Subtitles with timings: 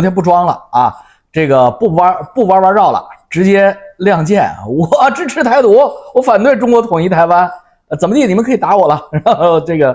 [0.00, 0.94] 今天不装了啊，
[1.32, 5.72] 这个不玩不玩玩绕了，直接亮剑， 我支持台独，
[6.14, 7.50] 我反对中国统一台湾，
[7.98, 8.24] 怎么地？
[8.24, 9.02] 你们可以打我了。
[9.26, 9.92] 然后这个，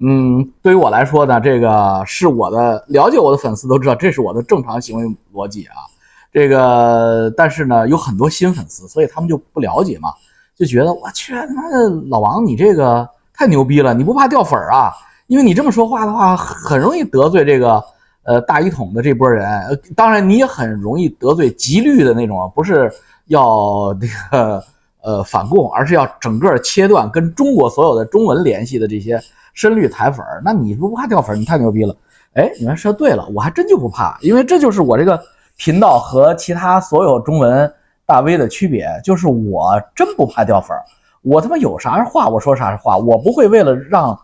[0.00, 5.86] 嗯，对于我来说呢，这个是我的了解我的粉丝都知道，这是我的正常行为逻辑啊。
[6.32, 10.08] 这个，但是呢，有很多新粉丝，所以他们就不了解嘛，
[10.56, 14.90] 就觉得我去那老王，你这个太牛逼了，你不怕掉粉儿啊？
[15.28, 17.80] 因为你这么说话的话，很容易得罪这个。
[18.28, 22.92] 呃，大一统的这波人，呃，当然你也很容易得罪极绿的那种，不是
[23.28, 24.62] 要 那个
[25.00, 29.18] 呃反共，而是要整个切断跟中国所有的中文联系的这些
[29.54, 30.42] 深绿台粉儿。
[30.44, 31.38] 那你不怕掉粉儿？
[31.38, 31.96] 你太牛逼了！
[32.34, 35.18] 哎，你们说对了，我还真就不怕，因为这就是我这个
[35.56, 37.72] 频道和其他所有中文
[38.04, 40.84] 大 V 的区别，就是我真不怕掉粉儿。
[41.22, 44.14] 我他妈有啥话我说啥话，我不会为了让。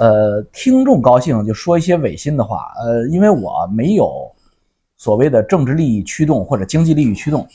[0.00, 4.32] 呃，听众高兴就说一些违心的话，呃，因为我没有
[4.96, 7.46] 所谓的政治利益驱动或者经济利益驱动，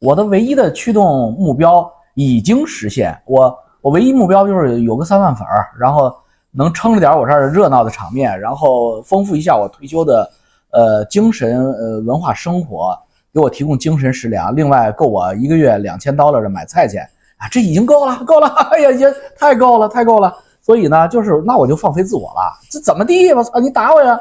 [0.00, 3.16] 我的唯一的驱动目标已经实现。
[3.24, 6.12] 我我唯一目标就是有个三万粉儿，然后
[6.50, 10.28] 能撑着点我这儿热闹的场面，然后丰富一下我退休的
[10.72, 12.98] 呃精神呃文化生活，
[13.32, 19.06] 给我提供精神食粮，另外够我一个月两千刀了的买菜钱啊，这已经够了，够了， 哎呀，也
[19.38, 20.36] 太够了，太够了。
[20.70, 23.32] 所以呢，就是那我就放飞自我了，这怎么地？
[23.32, 24.16] 我操，你打我呀！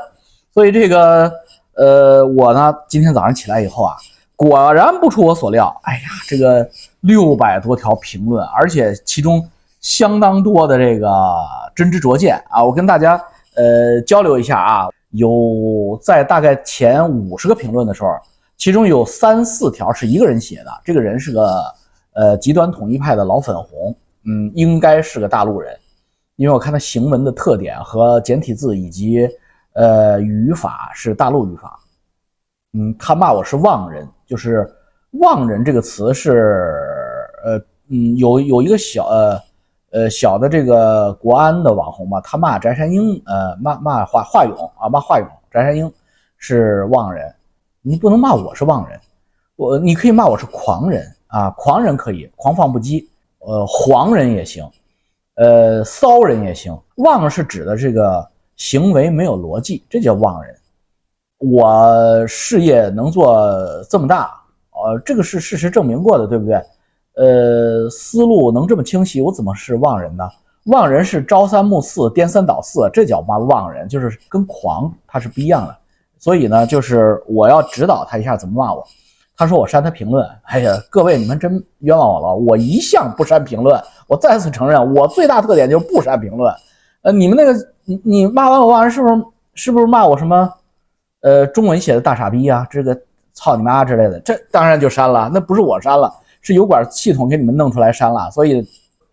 [0.51, 1.31] 所以这个，
[1.75, 3.95] 呃，我呢，今天早上起来以后啊，
[4.35, 6.67] 果然不出我所料，哎呀，这个
[7.01, 9.47] 六百多条评论，而且其中
[9.79, 11.07] 相当多的这个
[11.75, 18.09] 真知灼见啊，我跟大家呃交流一下啊，有在大概前五十个评论的时候，
[18.57, 21.63] 其中有三四条是一个人写的，这个人是个
[22.13, 25.77] 呃极端统一派的老粉红，嗯，应该是个大陆人。
[26.39, 29.27] 因为我看他行文的特点和简体字以及
[29.73, 31.77] 呃语法是大陆语法，
[32.71, 34.65] 嗯，他骂我是妄人，就是
[35.19, 36.79] 妄人这个词是
[37.43, 37.57] 呃
[37.89, 39.41] 嗯有有一个小呃
[39.91, 45.91] 呃小的这个国安的网红嘛，他骂翟山鹰，呃骂骂华华勇啊骂华勇，翟山鹰
[46.37, 47.35] 是妄人，
[47.81, 48.97] 你不能骂我是妄人，
[49.57, 53.05] 我你可以骂我是狂人啊，狂人可以狂放不羁，
[53.39, 54.65] 呃黄人也行。
[55.39, 60.53] 呃，骚人也行，妄是指的这个行为没有逻辑，这叫妄人。
[61.37, 63.49] 我事业能做
[63.89, 64.33] 这么大，
[64.71, 66.61] 呃，这个是事实证明过的，对不对？
[67.15, 70.29] 呃，思路能这么清晰，我怎么是妄人呢？
[70.65, 75.77] 妄人是朝三暮四、颠三倒四，这叫骂妄人，就是跟狂他是不一样的。
[76.17, 78.85] 所以呢，就是我要指导他一下怎么骂我。
[79.39, 83.81] 他说我删他评论，哎呀，各位你们真冤枉我了，我一向不删评论。
[84.05, 86.53] 我再次承认，我最大特点就是不删评论。
[87.03, 87.53] 呃，你们那个
[87.85, 89.13] 你你骂完我骂人是不是
[89.53, 90.51] 是不是骂我什么？
[91.21, 92.93] 呃，中文写的大傻逼啊，这个
[93.31, 95.31] 操你妈之类的，这当然就删了。
[95.33, 98.29] 那不是我删了，是油管系统给你们弄出来删了。
[98.31, 98.61] 所以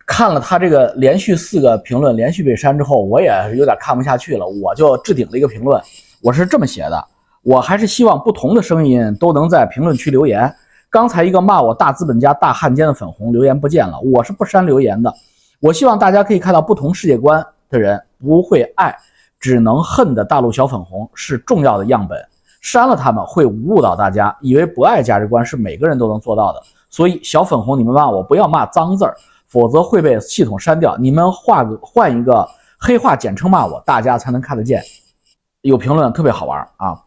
[0.08, 5.80] 看了他这个连续四个评论连续被删之后，我也有点看不下去了，我就置顶了一个评论，
[6.20, 7.06] 我是这么写的。
[7.46, 10.52] 我还是希望不同的声音都能在评论区留言。
[10.90, 15.14] 刚才一个骂我大资本家、大汉奸的粉红留言不见了，我是不删留言的。
[15.60, 18.92] 我希望大家可以看到不同世界观的人不会爱，
[19.38, 22.18] 只能恨的大陆小粉红是重要的样本。
[22.60, 26.60] 删了他们会误导大家，以为不爱价值观是每个人都能做到的。
[26.90, 29.14] 所以小粉红，你们骂我不要骂脏字儿，
[29.46, 30.96] 否则会被系统删掉。
[30.96, 32.44] 你们换个换一个
[32.76, 34.82] 黑话简称骂我，大家才能看得见。
[35.60, 37.05] 有评论特别好玩啊！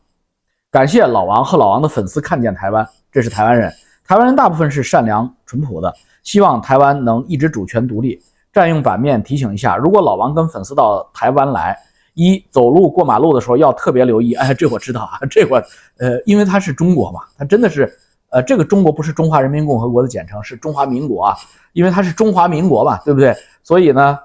[0.71, 3.73] 感谢老王和老王的粉丝看见台湾，这是台湾人。
[4.07, 5.91] 台湾人大部分是善良淳朴的，
[6.21, 8.21] 希望台湾能一直主权独立。
[8.53, 11.75] 占用版面提醒一下，如果老王跟粉丝到台湾来，
[12.13, 14.35] 一走路过马路的时候要特别留意。
[14.35, 15.57] 哎，这我知道啊，这我
[15.97, 17.91] 呃，因为他是中国嘛，他真的是
[18.29, 21.35] 呃，这个中国不是中华人民共和国的简称，是中华民国啊，
[21.73, 23.35] 因为他是中华民国嘛，对不对？
[23.63, 24.19] 所以呢。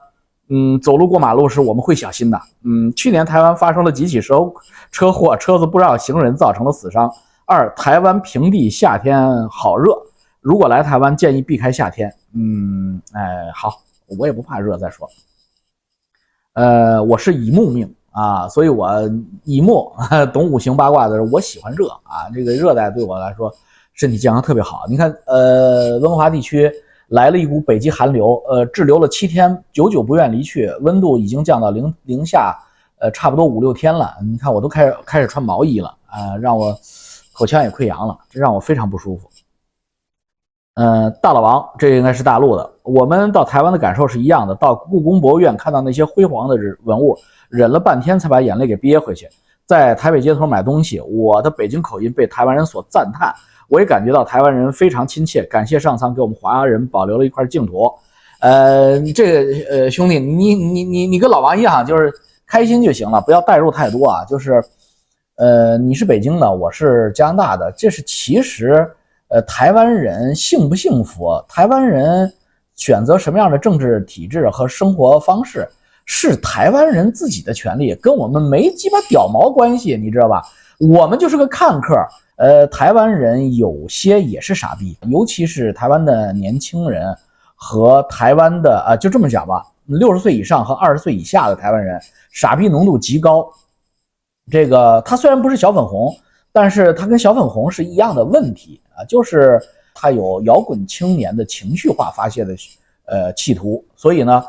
[0.49, 2.39] 嗯，走路过马路时我们会小心的。
[2.65, 4.53] 嗯，去年台湾发生了几起车
[4.91, 7.11] 车祸，车子不让行人造成了死伤。
[7.47, 9.97] 二，台湾平地夏天好热，
[10.41, 12.15] 如果来台湾建议避开夏天。
[12.35, 13.81] 嗯，哎，好，
[14.19, 14.77] 我也不怕热。
[14.77, 15.09] 再说，
[16.53, 18.91] 呃，我是乙木命啊，所以我
[19.45, 19.91] 乙木
[20.33, 22.29] 懂五行八卦的人，我喜欢热啊。
[22.35, 23.51] 这个热带对我来说
[23.95, 24.85] 身体健康特别好。
[24.89, 26.71] 你看，呃，温哥华地区。
[27.15, 32.59] 来了一股北极寒流，呃，滞留了七天，久久不愿离去，温度已经降到零零下，
[32.99, 34.13] 呃，差不多五六天了。
[34.21, 36.77] 你看，我都开始开始穿毛衣了，啊，让我
[37.33, 39.29] 口腔也溃疡了，这让我非常不舒服。
[40.75, 42.69] 嗯，大老王，这应该是大陆的。
[42.83, 47.17] 我们到台湾的感受是一样的，到故宫博物院看到那些辉煌的文物，
[47.49, 49.29] 忍了半天才把眼泪给憋回去。
[49.67, 53.33] 在台北街头买东西，我的北京口音被台湾人所赞叹，
[53.75, 55.43] 我也感觉到台湾人非常亲切。
[55.51, 57.93] 感谢上苍给我们华人保留了一块净土。
[58.39, 62.13] 呃，这个呃兄弟，你你你你跟老王一样，就是
[62.47, 64.25] 开心就行了，不要代入太多啊。
[64.27, 64.63] 就是，
[65.37, 68.87] 呃，你是北京的，我是加拿大的，这是其实，
[69.29, 72.33] 呃，台湾人幸不幸福，台湾人
[72.77, 75.67] 选择什么样的政治体制和生活方式，
[76.05, 80.43] 是台湾人自己的权利，跟我们没鸡巴屌毛关系，你知道吧？
[80.79, 81.97] 我们就是个看客。
[82.37, 87.17] 呃，台湾人有些也是傻逼，尤其是台湾的年轻人。
[87.57, 91.99] 和台湾的啊，就这么讲吧，六十岁以上和二十岁以下的台湾人，
[92.31, 93.49] 傻逼浓度极高。
[94.51, 96.15] 这个他虽然不是小粉红，
[96.53, 99.59] 但是他跟小粉红是一样的问题啊，就是
[99.95, 102.55] 他有摇滚青年的情绪化发泄的
[103.07, 104.45] 呃企图，所以呢，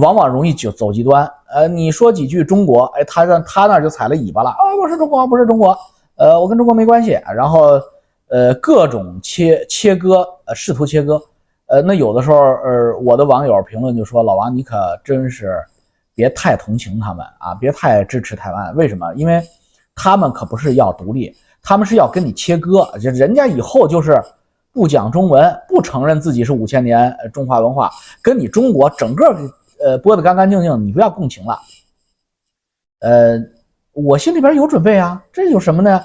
[0.00, 1.30] 往往容易就走极端。
[1.54, 5.78] 呃，你说几句中国，哎，他让他那就踩了尾巴了啊，我是中国，不是中国，
[6.20, 7.80] 呃，我跟中国没关系，然后
[8.28, 11.18] 呃各种切切割，呃试图切割。
[11.64, 15.56] 呃，那有的时候，呃，我的网友评论就说：“老王，你可真是
[16.14, 18.76] 别太同情他们啊，别太支持台湾。
[18.76, 19.14] 为什么？
[19.14, 19.42] 因为
[19.94, 22.86] 他们可不是要独立，他们是要跟你切割。
[22.98, 24.20] 就人家以后就是
[24.72, 27.90] 不讲中文，不承认自己是五千年中华文化，
[28.20, 29.24] 跟你中国整个
[29.82, 31.58] 呃剥得干干净净，你不要共情了。
[32.98, 33.38] 呃，
[34.04, 36.00] 我心里边有准备啊，这有什么呢？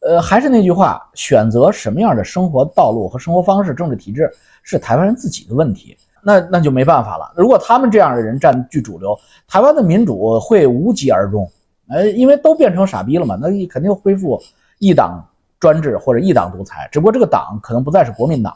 [0.00, 4.30] 呃，还是那句话，选择什么样的生活道路和生活方式、政治体制。”
[4.70, 7.32] 是台湾人自己的问题，那那就没办法了。
[7.34, 11.50] 如果他们这样的人占据主流，台湾的民主会无疾而终。
[11.88, 14.38] 呃，因为都变成傻逼了嘛，那肯定恢复
[14.78, 15.26] 一党
[15.58, 18.54] 专制或者一党独裁，只不过这个党可能不再是国民党。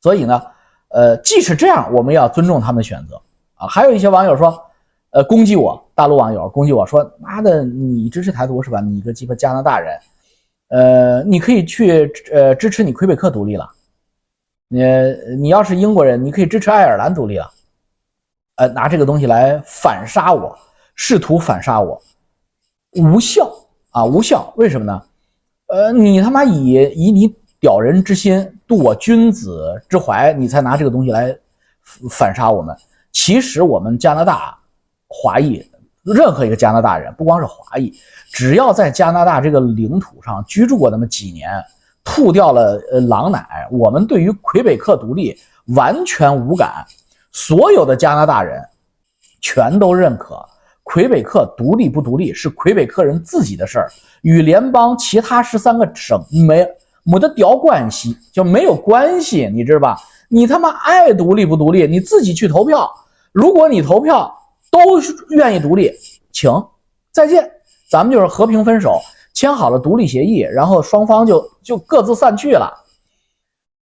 [0.00, 0.42] 所以呢，
[0.88, 3.14] 呃，即使这样，我们要尊重他们的选择
[3.54, 3.68] 啊。
[3.68, 4.60] 还有一些网友说，
[5.16, 8.82] 呃，攻击我，大陆网友攻击我说，妈的，你支持台独是吧？
[8.82, 9.98] 你个鸡巴加拿大人，
[10.68, 13.66] 呃，你可以去呃支持你魁北克独立了。
[14.68, 14.82] 你
[15.40, 17.50] 你要是英国人，你可以支持爱尔兰独立了，
[18.56, 20.54] 呃，拿这个东西来反杀我，
[20.94, 21.98] 试图反杀我，
[22.92, 23.50] 无效
[23.92, 24.52] 啊，无效。
[24.58, 25.02] 为什么呢？
[25.68, 31.34] 呃，你他妈以以你屌人之心度我君子之怀，你才拿这个东西来
[32.10, 32.76] 反杀我们。
[33.12, 34.54] 其实我们加拿大
[35.08, 35.64] 华裔，
[36.02, 37.92] 任何一个加拿大人，不光是华裔，
[38.32, 41.50] 只要在加拿大这个领土上居住过那么几年。
[42.08, 45.36] 吐掉了呃狼奶，我们对于魁北克独立
[45.74, 46.86] 完全无感，
[47.32, 48.62] 所有的加拿大人
[49.40, 50.38] 全都认可
[50.84, 53.90] 魁北克独立不独立是魁北克人自己的事儿，
[54.22, 56.64] 与联邦其他十三个省没
[57.02, 59.98] 没得屌关系，就没有关系，你知道吧？
[60.28, 62.88] 你他妈爱独立不独立，你自己去投票。
[63.32, 64.32] 如果你投票
[64.70, 65.92] 都愿意独立，
[66.32, 66.50] 请
[67.12, 67.50] 再见，
[67.90, 69.00] 咱们就是和平分手。
[69.34, 72.72] 签好了独立协议，然后双方就就各自散去了。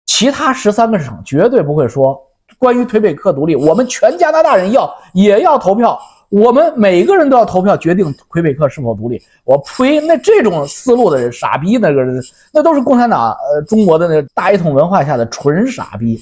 [0.07, 2.17] 其他十三个省绝对不会说
[2.57, 9.21] 关于魁北克独立，我们全加拿大人要也要投票，我们每个人都要投票决定魁北克是否独立。
[9.43, 10.01] 我呸！
[10.01, 12.05] 那这种思路的人傻逼，那个
[12.53, 16.17] 那都是共产党呃中国的那大一统文化下的纯傻逼。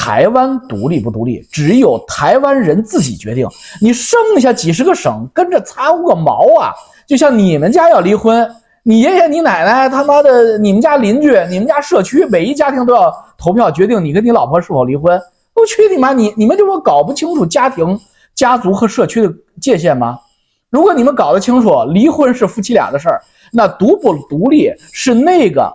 [0.00, 3.48] 台湾独立不独立，只有台湾人自己决定。
[3.80, 6.72] 你剩下几十个省跟着掺和个毛啊！
[7.04, 8.48] 就像你们家要离婚，
[8.84, 15.20] 你爷爷、你奶奶、他妈的，你们家邻居、你们家社区，每一家庭都要投票决定你跟你老婆是否离婚。
[15.54, 16.12] 我去你妈！
[16.12, 17.98] 你你们就我搞不清楚家庭、
[18.36, 20.16] 家族和社区的界限吗？
[20.70, 23.20] 如果你们搞得清楚，离婚是夫妻俩的事儿，
[23.52, 25.74] 那独不独立是那个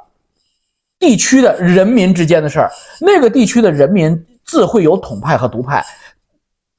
[1.04, 2.72] 地区的人民之间的事儿。
[3.02, 5.86] 那个地区的人民自会有统派和独派，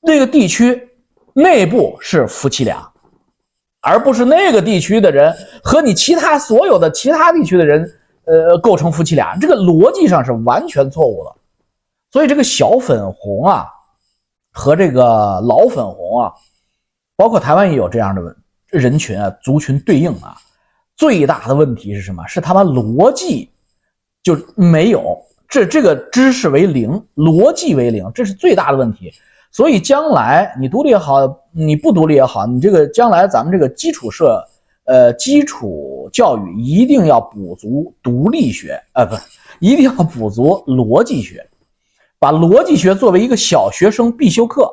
[0.01, 0.89] 那个地区
[1.35, 2.91] 内部是夫妻俩。
[3.83, 5.31] 而不是那个地区的人
[5.63, 7.87] 和你其他所有的其他地区的人，
[8.25, 11.31] 呃，构成夫妻俩，这个逻辑上是完全错误的。
[12.11, 13.67] 所以这个小粉红啊，
[14.53, 16.33] 和这个老粉红啊，
[17.15, 18.35] 包括台湾也有这样的
[18.69, 20.35] 人群啊，族群对应啊，
[20.97, 22.27] 最大的问题是什么？
[22.27, 23.51] 是他们逻辑
[24.25, 25.17] 就没有，
[25.49, 29.13] 这这个知识为零，逻辑为零，这是最大的问题。
[29.53, 31.21] 所以将来你独立也好，
[31.53, 34.43] 你不独立也好，你这个将来咱们这个基础设，
[34.87, 39.15] 呃，基础教育一定要补足独立学，呃，不，
[39.61, 41.47] 一定要补足逻辑学，
[42.19, 44.69] 把逻辑学作为一个小学生必修课。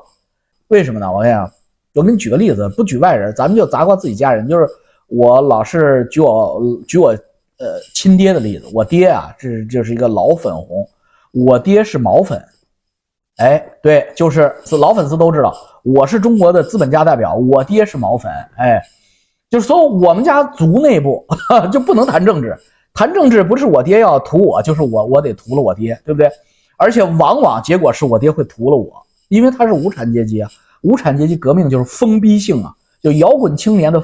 [0.69, 1.11] 为什么呢？
[1.11, 1.51] 我跟你讲，
[1.95, 4.47] 我给你举个例子，不举外人，咱们就砸瓜自己家人。
[4.47, 4.65] 就是
[5.07, 7.13] 我老是举我举我
[7.61, 10.87] 呃亲爹的例子，我爹啊，这就是一个老粉红，
[11.31, 12.43] 我爹是毛粉。
[13.37, 18.31] 哎，对，就是老粉丝都知道，我是中国的资本家代表，我爹是毛粉。
[18.57, 18.81] 哎，
[19.49, 21.25] 就是说我们家族内部
[21.71, 22.57] 就不能谈政治，
[22.93, 26.29] 谈政治不是我爹要屠我，就是我我得屠了我爹，对不对？
[26.77, 28.91] 而且往往结果是我爹会屠了我，
[29.29, 30.49] 因为他是无产阶级啊，
[30.81, 34.03] 无产阶级革命就是封闭性啊，就摇滚青年的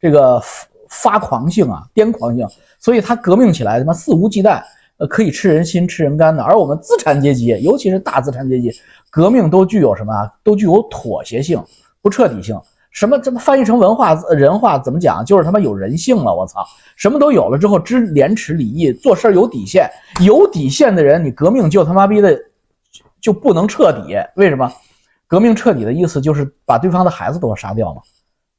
[0.00, 0.40] 这个
[0.88, 2.46] 发狂性啊，癫狂性，
[2.78, 4.62] 所以他革命起来他妈肆无忌惮，
[4.98, 6.42] 呃，可以吃人心吃人肝的。
[6.42, 8.72] 而我们资产阶级，尤其是大资产阶级，
[9.10, 10.12] 革命都具有什么？
[10.42, 11.62] 都具有妥协性，
[12.00, 12.60] 不彻底性。
[12.90, 13.18] 什么？
[13.18, 15.22] 这么翻译成文化人话怎么讲？
[15.22, 16.34] 就是他妈有人性了！
[16.34, 16.66] 我操，
[16.96, 19.90] 什么都有了之后，知廉耻礼义，做事有底线。
[20.22, 22.34] 有底线的人，你革命就他妈逼的
[23.20, 24.16] 就不能彻底。
[24.36, 24.72] 为什么？
[25.26, 28.00] 革命彻底的意思就是把对方的孩子都要杀掉嘛。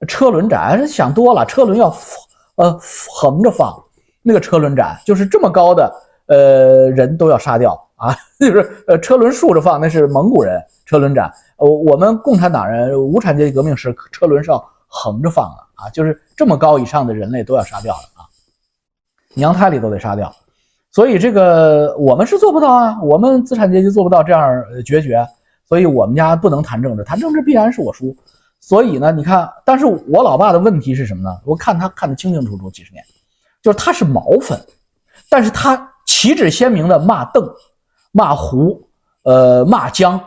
[0.08, 1.44] 车轮斩，想多了。
[1.46, 1.96] 车轮要
[2.58, 2.78] 呃
[3.10, 3.74] 横着放，
[4.28, 5.90] 那个车轮斩就是这么高的，
[6.26, 8.14] 呃人都要杀掉 啊。
[8.38, 11.32] 就是呃车轮竖着放，那是蒙古人车轮斩。
[11.56, 18.28] 呃，我们共产党人无产阶级革命时车轮是要横着放的啊，就是这么高以上的人类都要杀掉的啊，
[19.34, 20.32] 娘胎里都得杀掉，
[20.92, 25.26] 所以这个我们是做不到啊，我们资产阶级做不到这样决绝，
[25.66, 28.14] 所以我们家不能谈政治，谈政治必然是我输。
[28.60, 31.38] 所以呢，你看，但是我老爸的问题是什么呢？
[31.46, 33.04] 我看他看得清清楚楚，几十年，
[33.68, 34.58] 就是他是毛粉，
[35.28, 37.46] 但是他旗帜鲜明的骂邓、
[38.14, 38.82] 骂胡、
[39.24, 40.18] 呃骂江。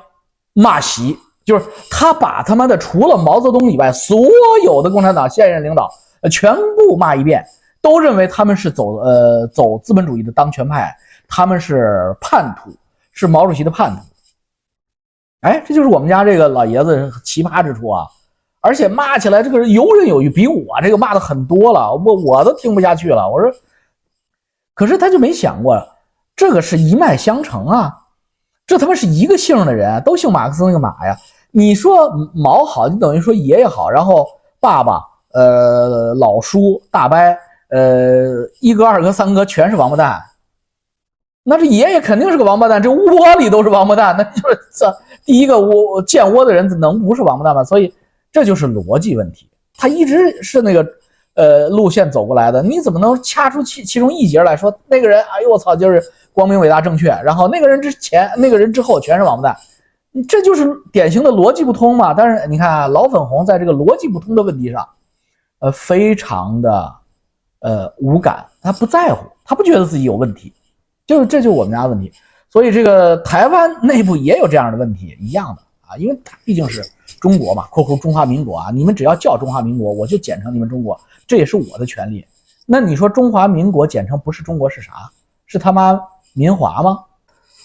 [0.53, 4.29] 骂习就是他把他妈的除了毛泽东以外所
[4.63, 5.91] 有的共产党现任领导
[6.31, 7.43] 全部骂一遍，
[7.81, 10.95] 都认为他们是走呃走资本主义的当权派，
[11.27, 12.71] 他们是叛徒，
[13.13, 14.03] 是毛主席的叛徒。
[15.41, 18.07] 哎，这就是我们家这个老爷子奇葩之处啊！
[18.61, 23.29] 而且骂起来这个人游刃有余，比我这个骂的很多了，我我都听不下去了。
[23.29, 23.51] 我说，
[24.75, 25.83] 可是他就没想过，
[26.37, 27.97] 这个是一脉相承啊。
[28.67, 31.17] 这他妈是一个姓的人，都姓马克思那个马呀！
[31.51, 34.25] 你说毛好，就等于说爷爷好，然后
[34.61, 35.03] 爸爸、
[35.33, 37.17] 呃老叔、大伯、
[37.71, 40.23] 呃一哥、二哥、三哥全是王八蛋，
[41.43, 47.65] 那这爷爷肯定是个王八蛋，这窝里都是王八蛋，那就是这第一个窝建窝的人能不是王八蛋吗？
[47.65, 47.93] 所以
[48.33, 50.87] 这就是逻辑问题，他一直是那个
[51.35, 55.21] 呃路线走过来的，你怎么能掐出其其中一节来说那个人？
[55.23, 56.03] 哎呦我操，就是。
[56.33, 59.61] 光明、伟大、正确，然后那个人之前、那个人之后全是王八蛋，
[60.29, 62.15] 这就是典型的逻辑不通嘛。
[62.15, 64.89] 但是你看，啊老粉红在这个逻辑不通的问题上，
[65.59, 66.95] 呃，非常的
[67.59, 70.53] 呃无感，他不在乎，他不觉得自己有问题，
[71.05, 72.13] 就是这就是我们家的问题。
[72.49, 76.81] 所以这个台湾内部也有这样的问题，一样的啊，因为它毕竟是
[77.21, 82.27] 中国嘛（括弧中华民国啊），你们只要叫中华民国，我就简称你们中国，这也是我的权利。
[82.67, 85.11] 那你说中华民国简称不是中国是啥？
[85.47, 86.01] 是他妈？
[86.33, 87.01] 民华吗？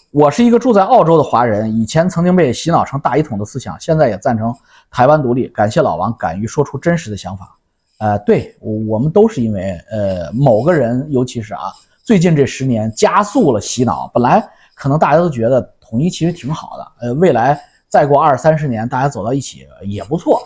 [0.09, 4.51] 我是一个住在澳洲的华人，以前曾经被洗脑成大一统的思想，现在也赞成
[4.89, 5.47] 台湾独立。
[5.49, 7.55] 感谢老王敢于说出真实的想法。
[7.99, 11.71] 呃，对我们都是因为呃某个人，尤其是啊，
[12.03, 14.09] 最近这十年加速了洗脑。
[14.13, 14.43] 本来
[14.73, 17.61] 可能大家都觉得统一其实挺好的，呃，未来
[17.95, 20.45] 再过二三十年，大家走到一起也不错。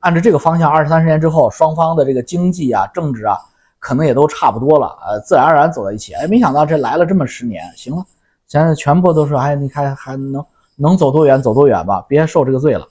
[0.00, 3.38] 按照这个方向，二三十年之后，双方的这个经济啊、政治啊。
[3.78, 6.12] 可能也都差不多了，呃，自然而然走在一起。
[6.12, 8.04] 哎，没想到这来了这么十年，行了，
[8.48, 12.84] 现在全部都是，哎，你看还能能走多远走多远吧，别受这个罪了。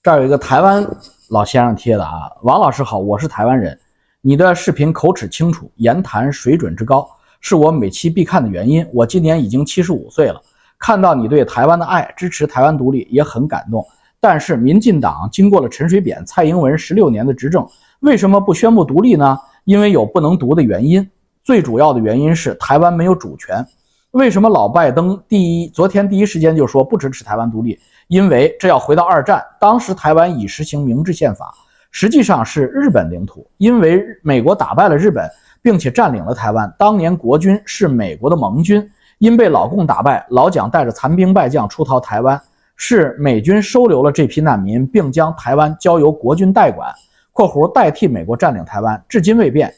[0.00, 0.86] 这儿有一个台湾
[1.30, 3.76] 老先生贴的啊，王老师好，我是台湾人，
[4.20, 7.10] 你的视频口齿清楚，言谈水准之高，
[7.40, 8.88] 是我每期必看的原因。
[8.94, 10.40] 我今年已经七十五岁了，
[10.78, 13.84] 看到你对台湾的爱，支持台湾独立也很感动。
[14.20, 17.66] 但是民进党经过了陈水扁、蔡英文十六年的执政，
[18.00, 19.38] 为什么不宣布独立呢？
[19.64, 21.08] 因为有不能读的原因，
[21.44, 23.64] 最主要的原因是台湾没有主权。
[24.12, 27.78] 为什么老拜登第一昨天第一时间就说不支持台湾独立？
[28.06, 31.52] 因为这要回到二战，当时台湾已实行明治宪法，
[31.90, 33.46] 实际上是日本领土。
[33.58, 35.30] 因为美国打败了日本，
[35.60, 42.40] 并且占领了台湾，当年国军是美国的盟军，因被老共打败，老蒋带着残兵败将出逃台湾，
[42.76, 46.92] 是美军收留了这批难民，并将台湾交由国军代管。
[47.32, 49.72] （括弧代替美国占领台湾，至今未变。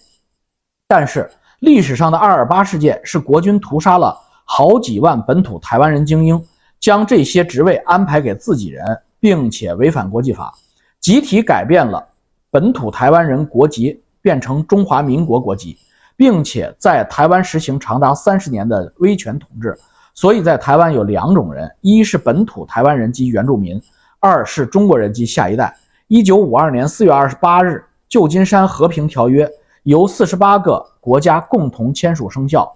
[0.89, 1.31] 但是
[1.61, 6.43] 历史上的二二八事件是国军屠杀了好几万本土台湾人精英，
[6.79, 8.85] 将这些职位安排给自己人，
[9.21, 10.55] 并且违反国际法，
[11.01, 12.03] 集体改变了
[12.51, 15.79] 本土台湾人国籍，变成中华民国国籍，
[16.21, 19.75] 并且在台湾实行长达三十年的威权统治。
[20.13, 23.81] 所以在台湾有两种人：一是本土台湾人及原住民，
[24.19, 25.75] 二是中国人及下一代。
[26.09, 29.51] 一九五二年四月二十八日，旧金山和平条约
[29.85, 32.71] 由四十八个国家共同签署生效，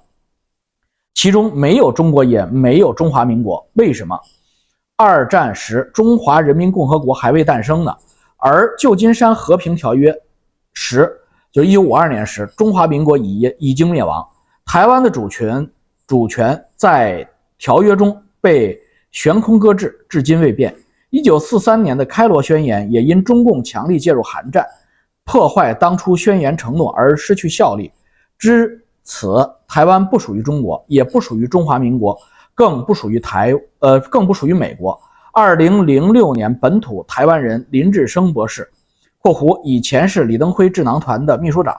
[1.12, 3.68] 其中没有中国，也没有中华民国。
[3.74, 4.18] 为什么？
[4.96, 7.94] 二战时中华人民共和国还未诞生呢。
[8.38, 10.18] 而旧金山和平条约
[10.72, 11.14] 时，
[11.54, 14.26] 就一九五二年时，中华民国已已经灭亡，
[14.66, 15.64] 台湾的主权
[16.04, 17.24] 主权在
[17.58, 18.76] 条约中被
[19.12, 20.74] 悬空搁置，至今未变。
[21.10, 24.66] 一九四三年的开罗宣言也因中共强力介入韩战，
[25.22, 27.92] 破坏当初宣言承诺而失去效力。
[28.36, 32.18] 至此，台湾不属于中国，也不属于中华民国，
[32.52, 35.00] 更不属于台呃，更不属于美国。
[35.32, 38.68] 二零零六年，本土台湾人林志生博士
[39.24, 41.74] （括弧以前是李登辉智囊团的秘书长，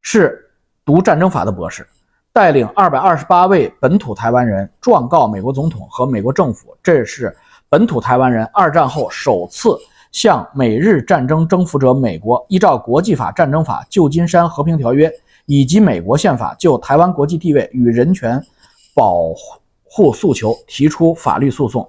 [0.00, 0.50] 是
[0.84, 1.86] 读战争法的博士），
[2.34, 7.32] 带领二百二十八位本土台湾人状告美国总统和美国政府，这是。
[7.68, 9.78] 本土台湾人二战后首次
[10.10, 15.08] 向美日战争征服者美国，依照国际法、战争法、旧金山和平条约
[15.46, 18.44] 以及美国宪法就台湾国际地位与人权
[18.92, 19.32] 保
[19.84, 21.88] 护诉求提出法律诉讼。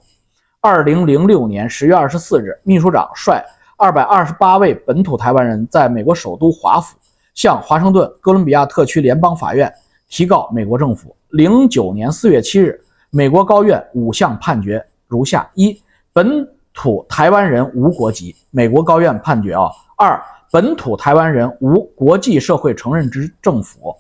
[0.62, 3.44] 二零零六年十月二十四日，秘书长率
[3.84, 6.98] 二百二十八位本土台湾人在美国首都华府
[7.34, 9.70] 向华盛顿哥伦比亚特区联邦法院
[10.08, 11.14] 提告美国政府。
[11.32, 14.82] 零九年四月七日，美国高院五项判决。
[15.06, 15.78] 如下：一、
[16.14, 20.18] 本土台湾人无国籍，美国高院判决啊；二、
[20.50, 23.94] 本土台湾人无国际社会承认之政府；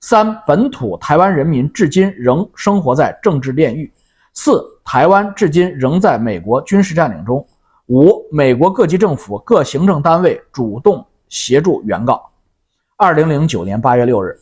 [0.00, 3.90] 三、本土台湾人民至今仍生活在政治炼狱；
[4.34, 7.42] 四、台湾至今仍在美国军事占领中；
[7.86, 12.30] 五、美国各级政府各行政单位主动协助原告。
[12.96, 14.38] 二零零九年八月六日，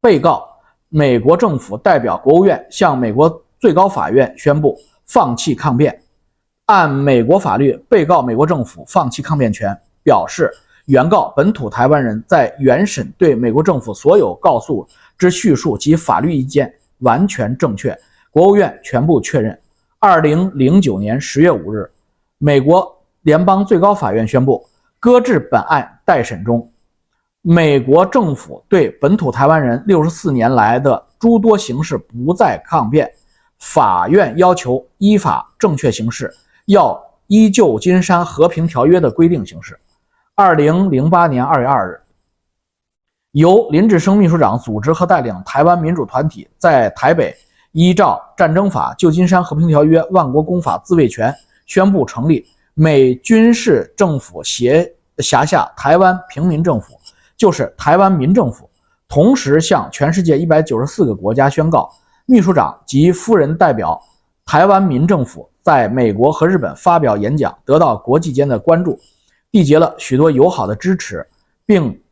[0.00, 0.48] 被告
[0.88, 4.78] 美国政府代表国务院向美国最高法院宣布。
[5.06, 6.00] 放弃抗辩，
[6.66, 10.48] 按美国法律，被告美国政府放弃抗辩权，表示
[10.86, 14.86] 原告本土台湾人在原审对美国政府所有告诉
[15.18, 17.98] 之叙述及法律意见完全正确，
[18.30, 19.58] 国务院全部确认。
[19.98, 21.90] 二零零九年十月五日，
[22.42, 24.66] 美国联邦最高法院宣布
[24.98, 26.72] 搁置本案待审中。
[27.42, 33.12] 美国政府对本土台湾人六十四年来的诸多形式不再抗辩。
[33.58, 39.78] 法院要求依法正确行事，要依旧金山和平条约的规定行事。
[40.34, 42.00] 二零零八年二月二日，
[43.32, 47.36] 由林志生秘书长组织和带领台湾民主团体在台北，
[47.72, 51.34] 依照战争法、旧金山和平条约、万国公法自卫权，
[51.70, 54.84] 宣布成立美军事政府辖
[55.18, 56.98] 辖下台湾平民政府，
[57.36, 58.68] 就是台湾民政府，
[59.06, 61.88] 同时向全世界一百九十四个国家宣告。
[62.26, 64.02] 秘书长及夫人代表
[64.44, 68.98] 台湾民政府在美国和日本发表演讲，得到国际间的关注，
[69.52, 71.24] 缔结了许多友好的支持，
[71.64, 72.02] 并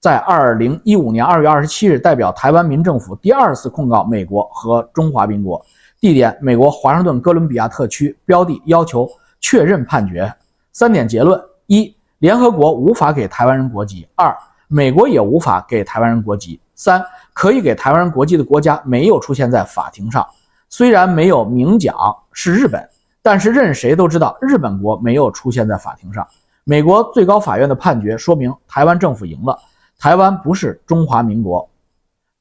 [0.00, 5.62] 在二零一五年二月二十七日代表台湾民政府第二次控告美国和中华民国，
[6.02, 9.08] 地点美国华盛顿哥伦比亚特区，标的要求
[9.40, 10.34] 确认判决。
[10.72, 14.36] 三点结论：一、联合国无法给台湾人国籍；二、
[14.66, 16.60] 美国也无法给台湾人国籍。
[16.74, 17.00] 三
[17.32, 20.26] 可以给台湾人国籍的国家没有出现在法庭上，
[20.68, 21.94] 虽然没有明讲
[22.32, 22.84] 是日本，
[23.22, 26.26] 但是任谁都知道日本国没有出现在法庭上。
[26.64, 29.56] 美国最高法院的判决说明台湾政府赢了，
[30.00, 31.70] 台湾不是中华民国，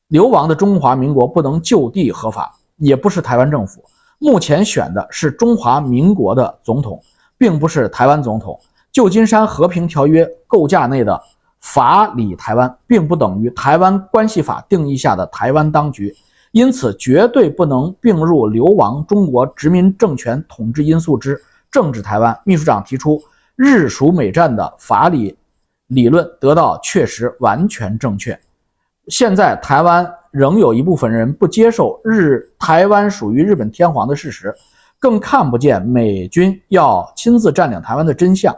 [0.07, 3.81] 流亡的中华民国不能就地合法，也不是台湾政府。
[4.19, 7.01] 目前选的是中华民国的总统，
[7.37, 8.59] 并不是台湾总统。
[8.91, 11.21] 旧金山和平条约构架内的。
[11.63, 16.11] 法理台湾并不等于台湾关系法定义下的台湾当局，
[16.53, 21.39] 因此绝对不能并入流亡中国殖民政权统治因素之
[21.69, 22.35] 政治台湾。
[22.45, 23.21] 秘书长提出
[23.55, 25.37] 日属美战的法理
[25.85, 28.35] 理论得到确实完全正确。
[29.05, 34.53] 现在台湾仍有一部分人不接受日台湾属于日本天皇的事实，
[34.97, 38.55] 更看不见美军要亲自占领台湾的真相。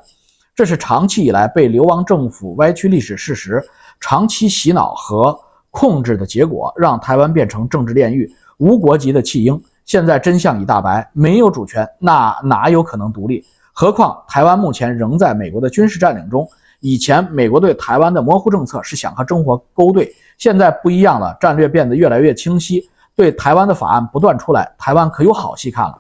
[0.56, 3.60] 这是长期以来被流亡政府歪曲历史事实、
[4.00, 5.36] 长期洗脑和
[5.72, 9.60] 控制的结果，让台湾变成政治炼狱、无国籍的弃婴。
[9.84, 13.44] 现在真相已大白，没有主权，那哪有可能独立？
[13.74, 16.48] 何况台湾目前仍在美国的军事占领中。
[16.84, 22.84] 以前美国对台湾的模糊政策是想和中国勾兑，现在不一样了，战略变得越来越清晰。
[23.16, 25.98] 对台湾的法案不断出来，台湾可有好戏看了。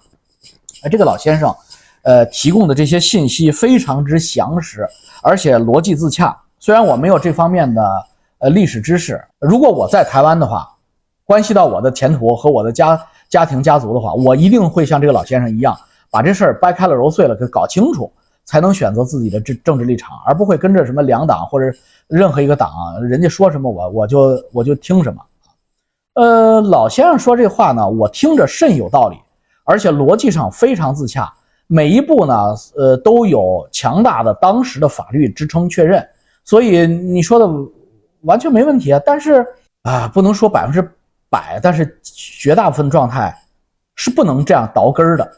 [0.84, 1.56] 哎，这个老先生。
[2.02, 4.86] 呃，提供的这些信息非常之详实，
[5.22, 6.38] 而且逻辑自洽。
[6.60, 8.06] 虽然我没有这方面的
[8.39, 10.67] 呃历史知识，如果我在台湾的话，
[11.24, 15.74] 关系到我的前途和我的家家庭家族的话，我一定会像这个老先生一样，
[16.12, 18.12] 把这事儿掰开了揉碎了给搞清楚，
[18.45, 21.75] 才能选择自己的政政治立场，而不会跟着什么两党或者
[22.08, 25.21] 任何一个党，人家说什么我我就我就听什么。
[26.15, 29.17] 呃，老先生说这话呢，我听着甚有道理，
[29.63, 31.34] 而且逻辑上非常自洽。
[31.65, 36.08] 每一步呢，呃，都有强大的当时的法律支撑确认，
[36.43, 37.49] 所以你说的
[38.21, 39.01] 完全没问题啊。
[39.06, 39.43] 但是
[39.82, 40.88] 啊，不能说百分之
[41.29, 43.36] 百，但是绝大部分状态
[43.95, 45.32] 是不能这样倒根儿的。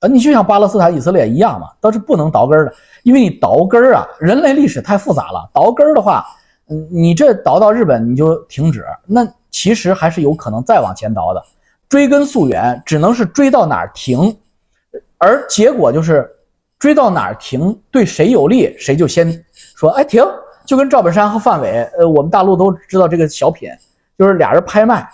[0.00, 6.24] 呃，你就像巴勒斯坦、以色列一样嘛，都是不能倒根儿的，因为你倒根儿啊，人类历史太复杂了，倒根儿的话，
[6.68, 11.42] 嗯，你这倒到日本你就停止，那其实还是有可能再往前倒的。
[11.88, 14.36] 追根溯源，只能是追到哪儿停，
[15.16, 16.30] 而结果就是
[16.78, 20.22] 追到哪儿停，对谁有利，谁就先说哎停。
[20.66, 23.70] 就跟赵本山和范伟，呃，我们大陆都知道这个小品，
[24.18, 25.08] 就是俩人拍卖，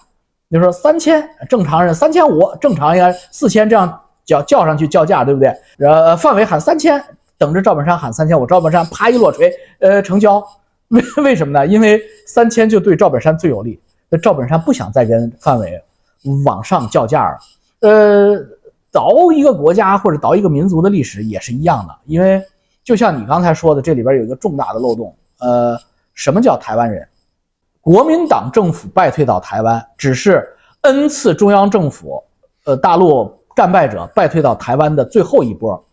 [0.50, 5.48] 就说三千，正常人三千五，正常应该四千，这样叫叫上去叫价，对不对？
[5.78, 7.02] 呃，范伟喊三千，
[7.36, 10.44] 等着赵本山喊三千我，赵本山啪一落锤，呃，成交。
[10.88, 11.66] 为 为什么呢？
[11.66, 15.82] 因为三千就对赵本山最有利，那赵本山不想再跟范伟。
[16.46, 17.38] 往上叫价了
[17.80, 18.38] 呃，
[18.90, 22.42] 倒一个国家或者倒一个民族的历史也是一样的，因为
[22.82, 25.14] 就像你刚才说的，这里边有一个重大的漏洞。
[25.40, 25.78] 呃，
[26.14, 27.06] 什么叫台湾人？
[27.82, 30.48] 国民党政府败退到台湾，只是
[30.80, 32.24] N 次中央政府，
[32.64, 35.84] 呃，大陆战败者败退到台湾的最后一波。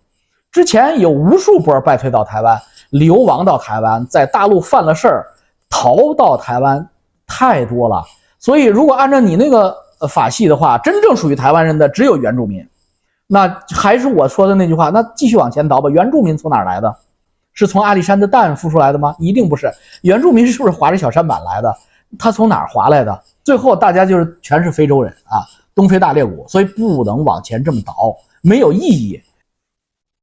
[0.51, 5.27] 之前有无数波败退到台湾，流亡到台湾，在大陆犯了事儿，
[5.69, 6.89] 逃到台湾
[7.25, 8.03] 太多了。
[8.39, 9.75] 所以，如果按照你那个。
[10.09, 12.67] 法系的话，真正属于台湾人的只有原住民。
[13.27, 15.87] 那还是我说的那句话，那继续往前倒吧。
[15.91, 16.91] 原住民从哪儿来的？
[17.53, 19.15] 是从阿里山的蛋孵出来的吗？
[19.19, 19.71] 一定不是。
[20.01, 21.71] 原住民是不是划着小舢板来的？
[22.17, 23.21] 他从哪儿划来的？
[23.43, 25.45] 最后大家就是全是非洲人啊，
[25.75, 26.45] 东非大裂谷。
[26.47, 29.21] 所以不能往前这么倒，没有意义。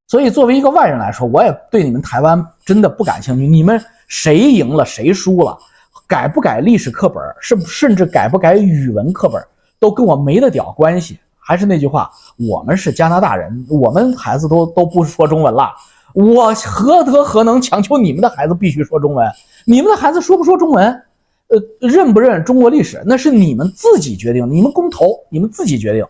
[0.07, 3.47] 所以作为一个外人来说，我也对你们台湾真的不感兴趣。
[3.47, 5.59] 你们谁赢了，谁输了，
[6.07, 9.43] 改不改历史课本，甚甚至改不改语文课本？
[9.79, 15.71] 都跟我没得屌关系，还是那句话，我们是加拿大人，我们孩子都都不说中文了，
[16.15, 19.31] 我何德何能强求你们的孩子必须说中文？
[19.67, 21.03] 你们的孩子说不说中文，
[21.49, 26.07] 呃，认不认中国历史，那是你们自己决定，你们公投，你们自己决定。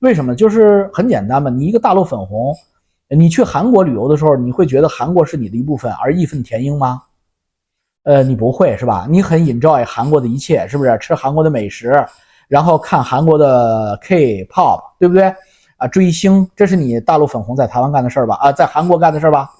[0.00, 0.34] 为什么？
[0.34, 2.54] 就是很简单嘛，你一个大陆粉红，
[3.08, 7.02] 你去韩国旅游的时候，你会觉得韩国是你的一部分而义愤填膺吗？
[8.04, 9.06] 呃，你不会是吧？
[9.08, 10.98] 你很 enjoy 韩国的一切，是不是？
[10.98, 11.92] 吃韩国的美食。
[12.48, 15.34] 然后看韩国的 K-pop，对不对
[15.78, 15.88] 啊？
[15.88, 18.34] 追星，这是你大陆粉红在台湾干的事儿吧？
[18.34, 19.50] 啊，在韩国干的事儿吧？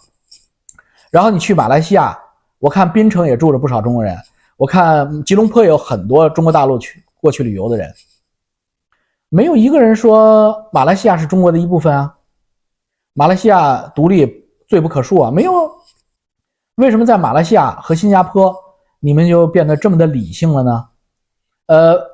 [1.10, 2.18] 然后你去马来西亚，
[2.58, 4.14] 我看槟城也住着不少中国人，
[4.62, 7.92] 我看吉隆坡有很多中国大陆去过去旅游的人，
[9.28, 12.14] 没有一个人说马来西亚是中国的一部分啊。
[13.12, 15.52] 马来西亚独立罪不可恕啊，没有。
[16.76, 18.54] 为什么在马来西亚和新加坡
[19.00, 20.88] 你们就变得这么的理性了呢？
[21.66, 22.12] 呃。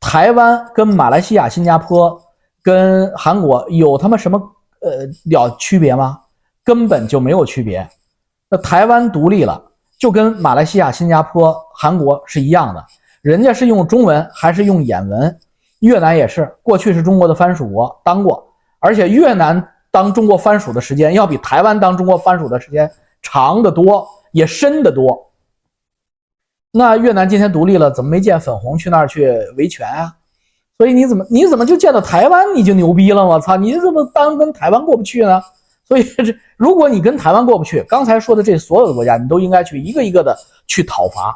[0.00, 2.16] 台湾跟马来西亚、新加坡
[2.62, 4.38] 跟韩国有他妈什么
[4.80, 6.20] 呃了区别吗？
[6.62, 7.86] 根本就没有区别。
[8.48, 9.60] 那台湾独立了，
[9.98, 12.84] 就跟马来西亚、新加坡、韩国是一样的，
[13.20, 15.38] 人家是用中文还是用眼文？
[15.80, 18.46] 越南也是，过去是中国的藩属国，当过，
[18.78, 22.90] 而且越南当中国藩属的时间要比台湾当中国藩属的时间
[23.22, 25.30] 长得多，也深得多。
[26.70, 30.14] 那越南今天独立了，怎么没见粉红去那儿去维权啊？
[30.76, 33.26] 所以你怎么你怎么就见到台湾你就牛逼了？
[33.26, 35.42] 我操，你怎么当跟台湾过不去呢？
[35.88, 41.34] 所以这如果你跟台湾过不去，刚才说的这所有的国家，你都应该去一个一个的去讨伐，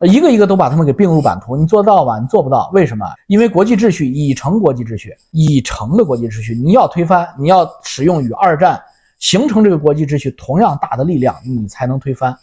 [0.00, 1.54] 一个一个都把他们给并入版图。
[1.54, 2.18] 你做到吗？
[2.18, 2.70] 你做不到。
[2.72, 3.06] 为什么？
[3.26, 8.82] 因为国际秩序已成国际秩序，已成的国际秩序，你要推翻，你要使用与二战
[9.18, 12.34] 形成这个国际秩序同样大的力量，你才能推翻。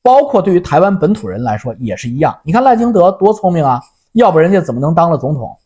[0.00, 2.38] 包括对于台湾本土人来说也是一样。
[2.44, 5.58] 你看赖清德多聪明啊，要不人家怎么能当了总统？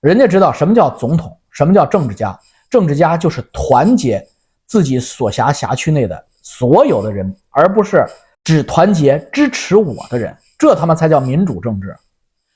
[0.00, 2.36] 人家知道什么叫总统，什么叫政治家。
[2.74, 4.20] 政治家就是团结
[4.66, 8.04] 自己所辖辖区内的所有的人，而不是
[8.42, 10.36] 只团结支持我的人。
[10.58, 11.94] 这他妈才叫民主政治。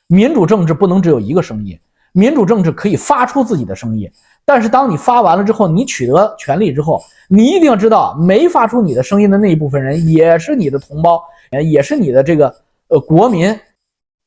[0.08, 1.78] 民主政治不能只有一个声音，
[2.10, 4.10] 民主政治可以发出自己的声音。
[4.44, 11.22] 但是当你发完了之后，你取得权利之后，你一定要知道，没发出你的声音的那一部分人也是你的同胞，
[11.64, 12.52] 也是你的这个
[12.88, 13.56] 呃国民。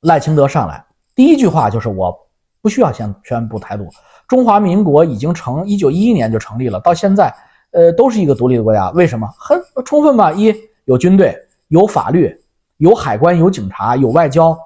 [0.03, 2.17] 赖清德上来第一句话就是：我
[2.61, 3.89] 不需要先宣布台独，
[4.31, 7.35] 中华民国已经成一九一一年就成立了，到现在
[7.71, 8.89] 呃都是一个独立的国家。
[8.91, 9.27] 为什么？
[9.37, 10.31] 很充分吧？
[10.31, 12.33] 一有军队，有法律，
[12.77, 14.57] 有海关，有警察，有外交，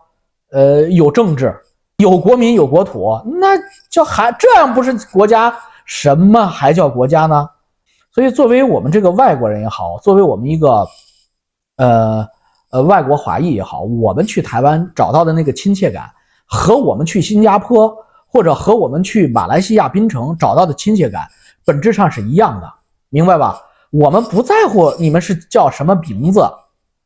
[0.52, 1.52] 呃有政治。
[1.98, 3.58] 有国民有国土，那
[3.90, 5.52] 叫还这样不是国家？
[5.84, 7.50] 什么还叫国家呢？
[8.12, 10.88] 所以，作为我们这个外国人也好，作为我们一个
[11.78, 12.24] 呃
[12.70, 16.08] 呃外国华裔也好，我们去台湾找到的那个亲切感，
[16.46, 17.92] 和我们去新加坡
[18.36, 21.26] 或者和我们去马来西亚槟城找到的亲切感，
[21.64, 22.70] 本质上是一样的，
[23.08, 23.62] 明白吧？
[23.92, 26.46] 我们不在乎你们是叫什么名字，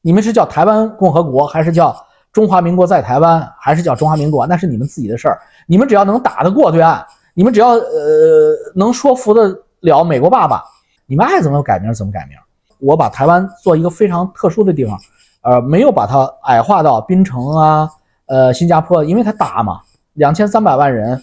[0.02, 1.96] 你们是叫台湾共和国，还是叫
[2.34, 5.40] 中华民国在台湾，还是叫中华民国，那是你们自己的事儿。
[5.68, 10.64] 你们只要能打得过对岸，你们只要呃能说服得了美国爸爸，
[11.06, 12.36] 你们爱怎么改名怎么改名。
[12.80, 14.98] 我把台湾做一个非常特殊的地方，
[15.42, 17.88] 呃，没有把它矮化到槟城啊，
[18.26, 19.80] 呃，新加坡，因为它大嘛，
[20.20, 21.20] 两千三百万人，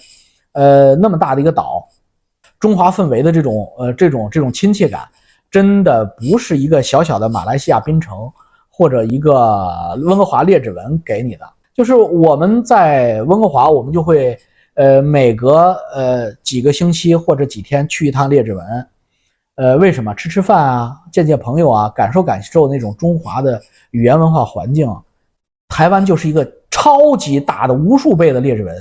[0.53, 1.87] 呃，那么大的一个岛，
[2.59, 5.09] 中华氛围的这种呃这种这种亲切感。
[5.49, 8.31] 真的不是一个小小的马来西亚槟城
[8.69, 14.37] 或者一个温哥华列治文给你的，就是我们在温哥华，我们就会
[14.75, 18.89] 呃每隔呃几个星期或者几天去一趟列治文，
[19.55, 24.93] 呃为什么吃吃饭啊，见见朋友啊，感受感受那种中华的语言文化环境。
[25.69, 26.45] 台湾就是一个
[26.87, 28.73] 超级大的无数倍的劣质文，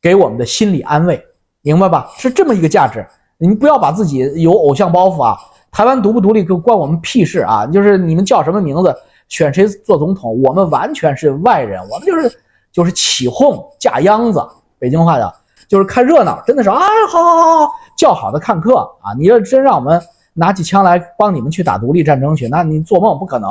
[0.00, 1.20] 给我们的心理安慰，
[1.62, 2.08] 明白吧？
[2.16, 3.04] 是这么一个价值，
[3.36, 5.36] 你们不要把自己有偶像包袱啊。
[5.72, 7.66] 台湾独不独立，关我们屁事啊！
[7.66, 8.94] 就是你们叫什么名字，
[9.26, 12.32] 选谁做总统，我们完全是外人，我们就是
[12.70, 14.40] 就是起哄架秧子，
[14.78, 15.34] 北京话的，
[15.66, 16.78] 就是看热闹，真的是啊，
[17.10, 19.12] 好好好好，叫好的看客啊！
[19.18, 20.00] 你要真让我们
[20.32, 23.50] 拿起枪来帮你们去打独立战争去，那你做梦不可能，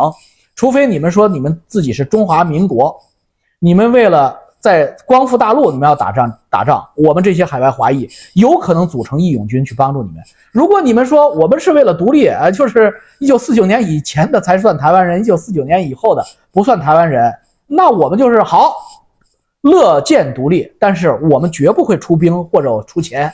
[0.55, 2.97] 除非你们说你们自己是中华民国，
[3.61, 4.37] 你们为了。
[4.61, 10.21] 在光复大陆，你们要打仗打仗，我们这些海外华裔有可能组成义勇军去帮助你们。
[10.51, 17.33] 如果你们说我们是为了独立，呃，就是一九四九年以前的才算台湾人，一九四九年以后的不算台湾人，
[17.65, 18.75] 那我们就是好，
[19.61, 23.33] 乐见独立，但是我们绝不会出兵或者出钱。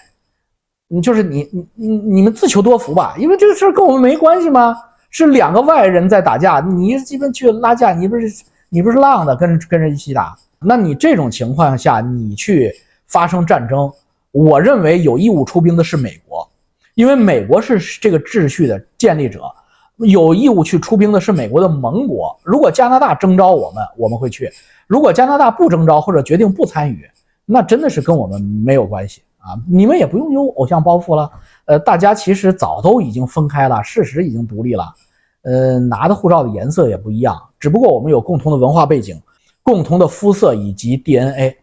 [0.87, 4.77] 你就是你你你你们自求多福吧，因为这个事儿跟我们没关系吗？
[5.09, 8.29] 是两个外人在打架，你基本去拉架，你不是
[8.69, 10.38] 你不是浪的，跟跟人一起打。
[10.60, 12.73] 那你这种情况下，你去
[13.06, 13.91] 发生战争，
[14.32, 16.47] 我认为有义务出兵的是美国，
[16.95, 19.41] 因为美国是这个秩序的建立者，
[19.97, 22.38] 有义务去出兵的是美国的盟国。
[22.43, 24.47] 如果加拿大征召我们，我们会去；
[24.88, 27.10] 如果加拿大不征召或者决定不参与，
[27.45, 29.56] 那真的是跟我们没有关系啊！
[29.69, 31.32] 你们也不用有偶像包袱了。
[31.65, 34.93] 呃，大家其实早都已经分开了，事实已经独立了，
[35.47, 39.17] 呃，拿的护照的颜色也不一样，只不过我们有共同的文化背景。
[39.63, 41.57] 共同的肤色以及 DNA，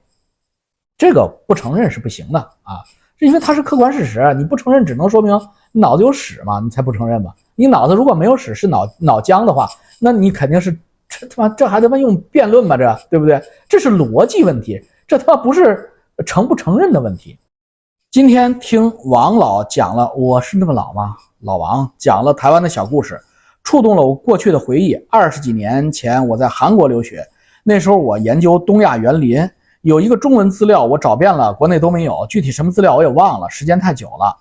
[0.99, 2.85] 这个不承认是不行的啊！
[3.18, 5.40] 因为它是客观事实，你不承认只能说明
[5.73, 7.33] 脑子有屎嘛，你才不承认嘛。
[7.55, 9.66] 你脑子如果没有屎，是脑脑浆的话，
[9.99, 10.70] 那你肯定是
[11.09, 12.77] 这他妈这还他妈用辩论吗？
[12.77, 13.42] 这对不对？
[13.66, 15.90] 这是逻辑问题，这他妈不是
[16.27, 17.38] 承不承认的问题。
[18.11, 21.16] 今天听王老讲了，我是那么老吗？
[21.40, 23.18] 老王讲了台湾的小故事，
[23.64, 24.94] 触动了我过去的回忆。
[25.11, 27.27] 二十几年前我在韩国留学。
[27.64, 29.48] 那时候我研究东亚园林，
[29.81, 32.27] 有一个中文资料，我找遍了，国内都没有。
[32.29, 34.37] 具体什么资料我也忘了，时间太久了。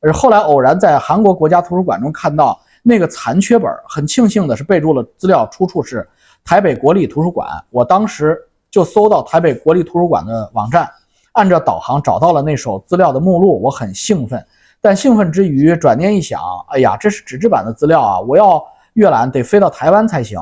[0.00, 6.08] 而后来偶然在韩国国家图书馆中看到那个残缺本，很庆幸的是备注了资料出处是
[6.44, 7.48] 台北国立图书馆。
[7.70, 8.38] 我当时
[8.70, 10.88] 就搜到台北国立图书馆的网站，
[11.32, 14.40] 按照导航找到了那首资料的目录，我很兴奋。
[14.80, 18.64] 但兴奋之余，转念一想，哎呀，这是纸质版的资料啊，我要
[18.94, 20.40] 阅览得飞到台湾才行。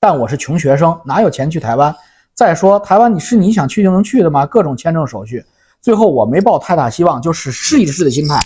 [0.00, 1.94] 但我是穷学生，哪有钱去台湾？
[2.34, 4.46] 再说台湾，你是你想去就能去的吗？
[4.46, 5.44] 各种签证手续，
[5.80, 8.40] 最后我没抱太大希望，就是试一试的心态，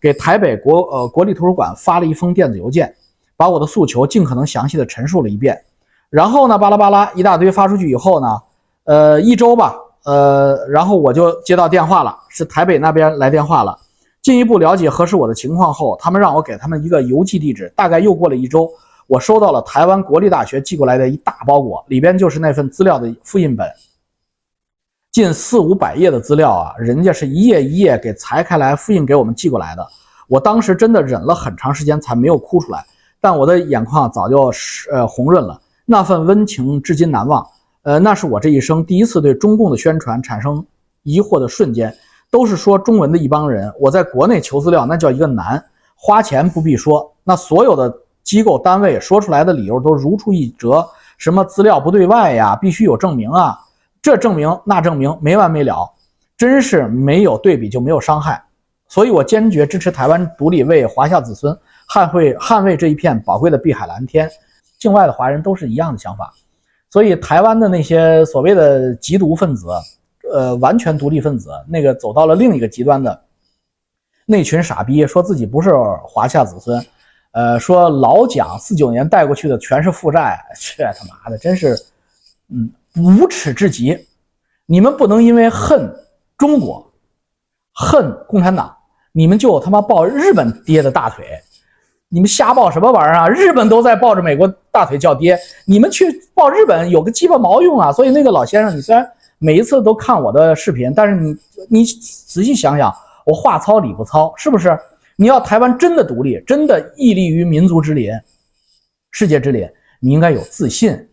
[0.00, 2.94] 给台北国呃国立图书馆发了一封电子邮件，
[3.36, 5.60] 把我的诉求尽可能详细的陈述了一遍。
[6.08, 8.42] 然后呢，巴拉巴拉一大堆发出去以后呢，
[8.84, 13.76] 呃，一周吧，呃，然后我就接到电话了，是台北那边来电话了，
[14.26, 17.72] 进一步了解核实我的情况后，他们让我给他们一个邮寄地址。
[17.76, 18.68] 大概又过了一周。
[19.06, 23.64] 我收到了台湾国立大学寄过来的一大包裹，里边就是那份资料的复印本，
[25.12, 29.86] 近四五百页的资料啊，人家是一页一页给裁开来复印给我们寄过来的。
[30.26, 32.84] 我当时真的忍了很长时间才没有哭出来，
[33.20, 37.46] 但我的眼眶早就是呃红润了，那份温情至今难忘。
[37.82, 40.66] 呃，那是我这一生第一次对中共的宣传产生
[41.04, 41.94] 疑惑的瞬间。
[42.36, 48.02] 都是说中文的一帮人，我在国内求资料那叫一个难，花钱不必说，那所有的。
[48.26, 50.84] 机构单位说出来的理由都如出一辙，
[51.16, 53.56] 什么资料不对外呀，必须有证明啊，
[54.02, 55.88] 这证明那证明没完没了，
[56.36, 58.42] 真是没有对比就没有伤害。
[58.88, 61.56] 所以我坚决支持台湾独立，为华夏子孙
[61.88, 64.28] 捍卫捍卫这一片宝贵的碧海蓝天。
[64.76, 66.34] 境外的华人都是一样的想法，
[66.90, 69.68] 所以台湾的那些所谓的极独分子，
[70.32, 73.22] 呃，完全独立分子，那个走到了另一个极端的
[74.24, 75.72] 那群傻逼，说自己不是
[76.04, 76.84] 华夏子孙。
[77.32, 81.76] 呃，说老蒋四九年带过去的全是负债， 这他妈的真是，
[82.48, 84.06] 嗯，无耻至极！
[84.64, 85.94] 你们不能因为恨
[86.38, 86.90] 中国、
[87.74, 88.74] 恨共产党，
[89.12, 91.26] 你们就他妈抱日本爹的大腿，
[92.08, 93.28] 你们瞎抱什么玩意儿啊？
[93.28, 97.92] 日本都在抱着美国大腿叫爹，你们去抱日本有个鸡巴毛用啊！
[97.92, 99.06] 所以那个老先生，你虽然
[99.38, 101.36] 每一次都看我的视频，但是你
[101.68, 102.94] 你仔细想想，
[103.24, 104.78] 我话糙理不糙，是不是？
[105.16, 108.12] 你要台湾真的独立，真的屹立于民族之林、
[109.10, 109.68] 世界之林，
[110.00, 111.08] 你应该有自信，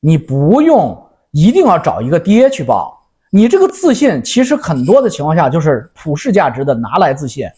[0.00, 0.96] 你不用
[1.32, 2.96] 一定要找一个爹去抱，
[3.30, 7.48] 你这个自信其实很多的情况下就是普世价值的拿来自信。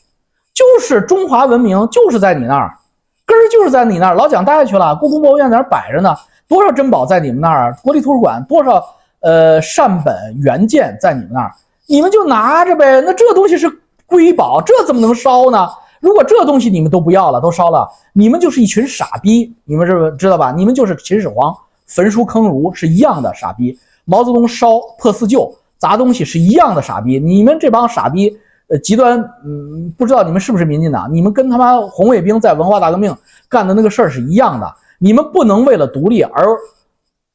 [0.55, 2.77] 就是中华文明就是在你那儿，
[3.25, 4.15] 根儿就是在你那儿。
[4.15, 6.17] 老蒋带去了，故宫博物院在那儿摆着呢，
[6.49, 7.77] 多少珍宝在你们那儿？
[7.83, 8.85] 国立图书馆多少
[9.21, 11.53] 呃善本原件在你们那儿？
[11.87, 13.01] 你们就拿着呗。
[13.01, 13.71] 那这东西是
[14.07, 15.69] 瑰宝，这怎么能烧呢？
[16.01, 19.55] 如果这东西你们都不要了，都烧了，你们就是一群傻逼。
[19.65, 20.53] 你们是知道吧？
[20.53, 21.55] 你们就是秦始皇
[21.87, 23.79] 焚书坑儒是一样的傻逼。
[24.05, 27.19] 毛泽东烧破四旧砸东西是一样的傻逼。
[27.19, 28.39] 你们这帮傻逼。
[28.71, 31.09] 呃，极端，嗯，不知道你们是不是民进党？
[31.11, 33.17] 你们跟他妈红卫兵在文化大革命
[33.49, 34.71] 干的那个事儿是一样的。
[34.99, 36.45] 你们不能为了独立而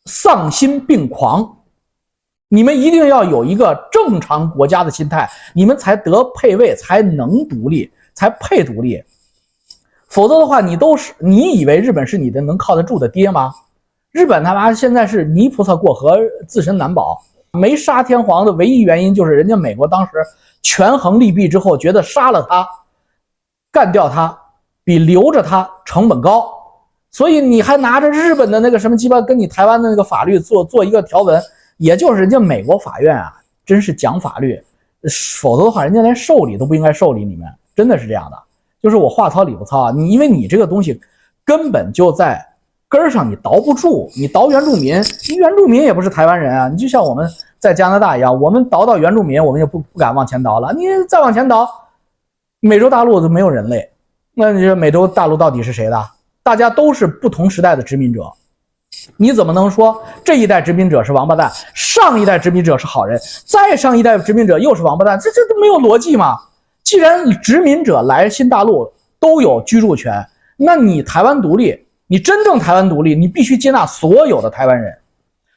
[0.06, 1.58] 丧心病狂，
[2.54, 9.04] 你们一定要有一个正常国家的心态，你们才得配位，才能独立，才配独立。
[10.08, 13.52] 否则的话，你都是你以为日本是你的能靠得住的爹吗？
[14.12, 16.16] 日本他妈现在是泥菩萨过河，
[16.48, 17.20] 自身难保。
[17.54, 20.12] 没杀天皇的唯一原因就是人家美国当时。
[20.62, 22.66] 权衡利弊之后，觉得杀了他、
[23.72, 24.38] 干掉他
[24.84, 26.54] 比留着他成本高，
[27.10, 31.42] 所以你还拿着日本的那个什么鸡巴跟你台湾的那个法律做做一个条文，
[31.84, 33.34] 也就是人家美国法院啊，
[33.66, 34.58] 真是讲法律，
[35.42, 38.38] 否则的话，人家连受理都不应该受理你们，真的是这样的。
[38.82, 40.98] 就是我话糙理不糙啊，你因为你这个东西
[41.44, 42.42] 根本就在
[42.88, 44.96] 根儿上，你倒不住，你倒原住民，
[45.28, 47.30] 你原住民也不是台湾人啊，你就像我们。
[47.64, 50.74] 在加拿大一样，我们倒到原住民，我们就不不敢往前倒了。
[50.74, 51.66] 你再往前倒，
[52.60, 53.90] 美洲大陆都没有人类，
[54.34, 56.10] 那你说美洲大陆到底是谁的？
[56.44, 58.30] 大家都是不同时代的殖民者，
[59.18, 65.20] 你怎么能说这一代殖民者是王八蛋，上一代殖民者是好人，再上一代殖民者又是王八蛋？
[65.20, 66.38] 这这都没有逻辑吗？
[66.84, 70.26] 既然殖民者来新大陆都有居住权，
[70.58, 74.94] 那你台湾独立，你真正台湾独立，你必须接纳所有的台湾人。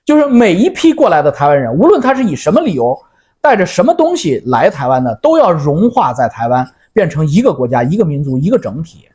[0.05, 2.97] 就是每一批过来的台湾人，无论他是以什么理由，
[3.41, 9.09] 带着什么东西来台湾的，都要融化在台湾，变成一个国家、一个民族、一个整体。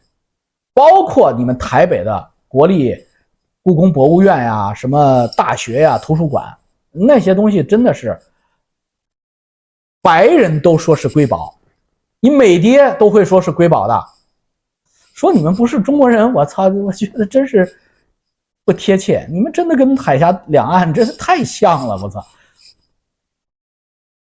[0.73, 2.95] 包括你们台北的国立
[3.63, 6.55] 故宫博物院呀、什么大学呀、图书馆，
[6.91, 8.19] 那些东西真的是
[10.01, 11.57] 白人都说是瑰宝，
[12.19, 14.05] 你美爹都会说是瑰宝的。
[15.13, 17.77] 说你们不是中国人，我操，我觉得真是。
[18.63, 22.23] 不贴切，你们真的跟海峡两岸真是太像了，我操！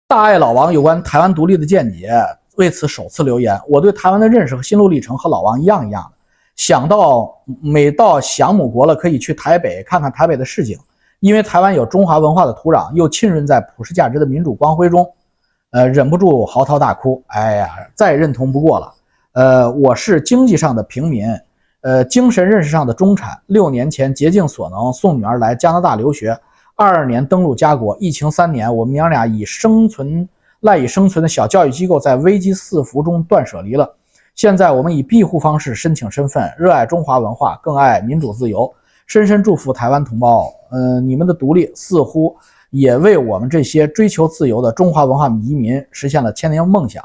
[0.07, 2.09] 大爱老王有关台湾独立的见解，
[2.55, 3.59] 为此首次留言。
[3.67, 6.17] 我对台湾的认识和心路历程和老王一样一样的。
[6.61, 10.77] 想到每到想母国了，可以去台北看看台北的市井，
[11.19, 15.11] 因为台湾有中华文化的土壤，又浸润在普世价值的民主光辉中，
[15.71, 17.19] 呃，忍不住嚎啕大哭。
[17.29, 18.93] 哎呀，再认同不过了。
[19.31, 21.25] 呃，我是经济上的平民。
[21.81, 26.39] 呃，精神认识上的中产，六年前竭尽所能送女儿来加拿大留学，
[26.75, 33.95] 二二年登陆家国，疫情三年，我们娘俩以生存赖以生存的小教育机构在危机四伏中断舍离了。
[34.35, 38.73] 现在我们以庇护方式申请身份，热爱中华文化，更爱民主自由，
[39.05, 40.51] 深深祝福台湾同胞。
[40.71, 42.35] 嗯，你们的独立似乎
[42.69, 47.03] 也为我们这些追求自由的中华文化移民实现了千年梦想。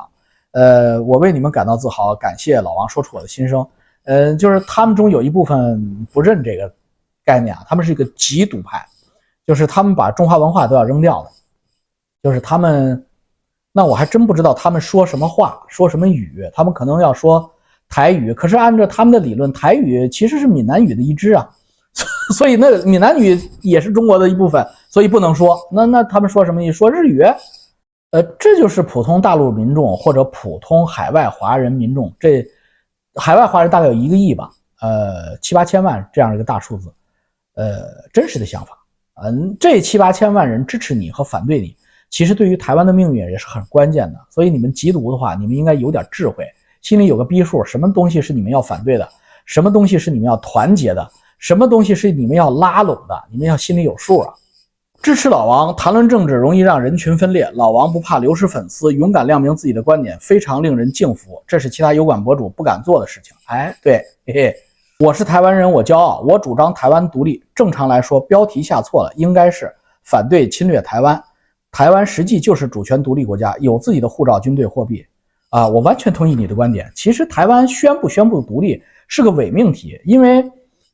[0.52, 3.66] 呃，我为你们感到自豪，感谢老王说出我的心声。
[4.04, 6.72] 嗯，就是他们中有一部分不认这个
[7.24, 8.86] 概念啊，他们是一个极独派，
[9.44, 11.30] 就是他们把中华文化都要扔掉的，
[12.22, 13.04] 就是他们，
[13.76, 17.52] 那我还真不知道他们说什么话，说什么语，他们可能要说
[17.90, 21.46] 台语，可是按照他们的理论，台语其实是闽南语的一支啊，
[22.34, 25.58] 所以那闽南语也是中国的一部分，所以不能说。
[25.70, 26.62] 那那他们说什么？
[26.62, 27.22] 你说日语？
[28.12, 32.42] 呃，这就是普通大陆民众或者普通海外华人民众这。
[33.18, 34.50] 海外华人大概有一个亿吧，
[34.80, 36.92] 呃，七八千万这样一个大数字，
[37.54, 38.76] 呃，真实的想法，
[39.22, 41.74] 嗯，这七八千万人支持你和反对你，
[42.16, 44.18] 其实对于台湾的命运也是很关键的。
[44.30, 46.46] 所以你们缉毒的话，你们应该有点智慧，
[46.80, 49.06] 心里有个逼数，什么东西是你们要反对的，
[49.44, 51.06] 什么东西是你们要团结的，
[51.38, 54.32] 什么东西是你们要拉拢的，你们要心里有数啊。
[55.02, 61.38] 支持老王谈论政治容易让人群分裂，老王不怕流失粉丝，勇敢亮明自己的观点，非常令人敬服。
[61.46, 63.36] 这是其他油管博主不敢做的事情。
[63.44, 64.56] 哎，对，嘿嘿，
[65.00, 67.44] 我是台湾人，我骄傲，我主张台湾独立。
[67.54, 69.70] 正常来说，标题下错了，应该是
[70.02, 71.22] 反对侵略台湾。
[71.76, 75.04] 台湾实际就是主权独立国家，有自己的护照、军队、货币。
[75.50, 76.90] 啊，我完全同意你的观点。
[76.94, 80.42] 其实台湾宣不宣布独立，是个伪命题，因为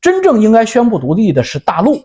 [0.00, 2.02] 真正应该宣布独立的是大陆，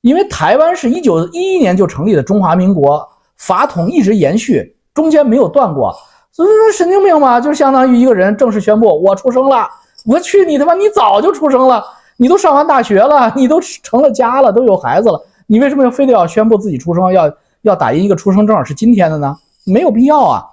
[0.00, 3.06] 因为台湾是一九一一年就成立的中华民国，
[3.36, 5.94] 法统一直延续，中间没有断过。
[6.32, 9.68] 所以说神经病嘛，就相当于一个人正式宣布我出生了，
[10.06, 11.84] 我去你他妈，你早就出生了，
[12.16, 17.30] 你都上完大学了，你都成了家了，都有孩子了，你为什么要非得要宣布自己出生，要
[17.68, 19.36] 要打印一个出生证是今天的呢？
[19.64, 20.44] 没有必要啊。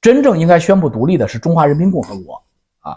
[0.00, 2.40] 真正应该宣布独立的是中华人民共和国
[2.80, 2.96] 啊！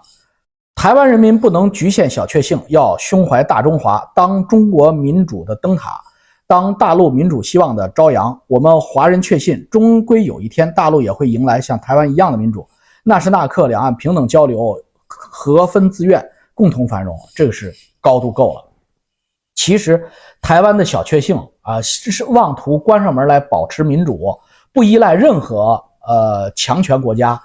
[0.76, 5.99] 台湾人民不能局限小确幸，要胸怀大中华，当中国民主的灯塔，
[6.47, 8.39] 当大陆民主希望的朝阳。
[8.47, 12.68] 我们华人确信，终归有一天，大陆也会迎来像台湾一样的民主，
[13.04, 16.24] 那时那刻，两岸平等交流，和分自愿，
[16.54, 18.70] 共同繁荣，这个是高度够了。
[19.56, 20.04] 其实，
[20.41, 24.38] 台湾的小确幸啊，是妄图关上门来保持民主，
[24.74, 25.84] 不依赖任何。
[26.08, 27.39] 呃，强权国家，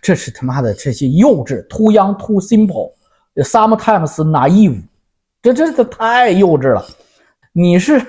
[0.00, 4.80] 这是他妈的这些幼稚，too young too simple，sometimes naive，
[5.42, 6.86] 这这这太幼稚了。
[7.52, 8.00] 你是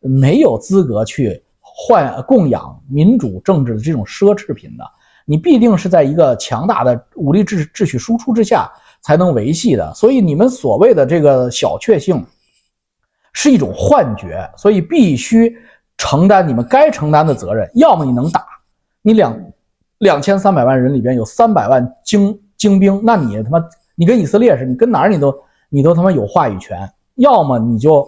[0.00, 4.84] 没有资格去换供养民主政治的这种奢侈品的，
[5.24, 8.68] 你必定是在一个强大的武力秩秩序输出之下
[9.00, 9.94] 才能维系的。
[9.94, 12.26] 所以你们所谓的这个小确幸，
[13.32, 15.56] 是一种幻觉，所以必须
[15.96, 17.70] 承担你们该承担的责任。
[17.74, 18.44] 要么你能打。
[19.02, 19.34] 你两
[19.98, 23.64] 两千三百万人里边有三百万精精兵，那你他妈
[23.94, 25.34] 你跟以色列似的，你跟哪儿你都
[25.68, 26.78] 你都他妈有话语权。
[27.16, 28.06] 要么你就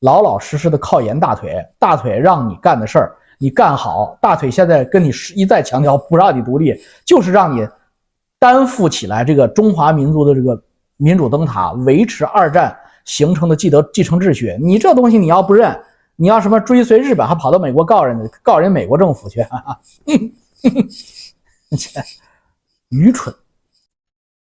[0.00, 4.18] 老老实实的靠严大腿，大腿让你干的事儿你干好。
[4.20, 6.74] 大腿现在跟你一再强调不让你独立，
[7.04, 7.66] 就是让你
[8.38, 10.60] 担负起来这个中华民族的这个
[10.96, 14.56] 民主灯塔，维持二战形成的既得继承秩序。
[14.60, 15.78] 你这东西你要不认。
[16.14, 19.44] 你要什么追随日本，还跑到美国告人家，告人美国政府去？
[22.90, 23.34] 愚蠢！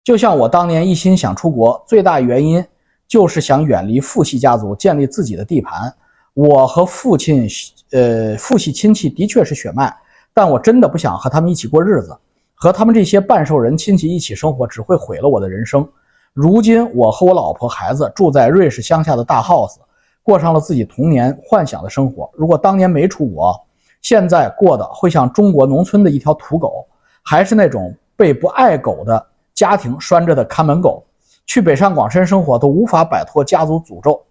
[0.02, 2.62] 就像我当年一心想出国，最大原因
[3.06, 5.94] 就是想远离父系家族，建立自己的地盘。
[6.34, 7.48] 我和父亲，
[7.92, 9.96] 呃，父系亲戚的确是血脉，
[10.34, 12.14] 但我真的不想和他们一起过日子，
[12.54, 15.88] 和他们这些半兽人亲戚一起生活，只会毁了我的人生。
[16.34, 19.76] 如今，我和我老婆孩子住在瑞士乡下的大 house。
[20.22, 22.30] 过上了自己童年幻想的生活。
[22.32, 23.54] 如果当年没出国，
[24.00, 26.86] 现在过的会像中国农村的一条土狗，
[27.22, 31.04] 还是那种被不爱狗的家庭拴着的看门狗。
[31.44, 34.22] 去北上广深生活都无法摆脱家族诅咒，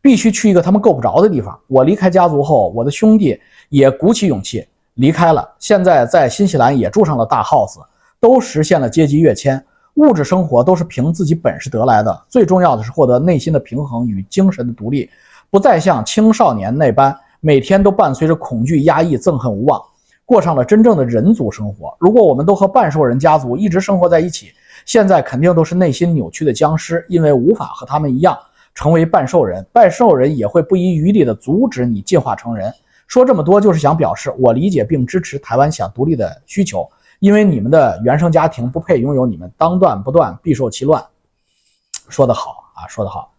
[0.00, 1.56] 必须去一个他们够不着的地方。
[1.68, 3.38] 我离开家族后，我的兄弟
[3.68, 7.78] 也鼓起勇气离开了，现在在新西兰也住上了大 house，
[8.18, 9.62] 都实现了阶级跃迁。
[9.98, 15.10] 物质生活都是凭自己本事得来的，最重要的是获得内心的平衡与精神的独立，
[15.50, 19.82] 不再像青少年那般每天都伴随着恐惧、压抑、憎恨、无望，
[20.24, 21.92] 过上了真正的人族生活。
[21.98, 24.52] 如果我们都和半兽人家族一直生活在一起，
[24.86, 28.38] 现在肯定都是内心扭曲的僵尸，因为无法和他们一样
[28.76, 29.66] 成为半兽人。
[29.72, 32.72] 半兽人也会不遗余力地阻止你进化成人。
[33.08, 36.88] 说这么多，就是想表示我理解并支持台湾想独立的需求。
[37.18, 41.04] 因为你们的原生家庭不配拥有你们，当断不断，必受其乱。
[42.08, 43.32] 说得好啊，说得好。